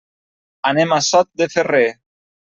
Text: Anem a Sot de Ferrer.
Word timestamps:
Anem 0.69 0.95
a 0.95 0.99
Sot 1.09 1.31
de 1.43 1.49
Ferrer. 1.57 1.85